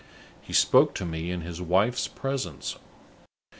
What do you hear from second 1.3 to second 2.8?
his wife's presence.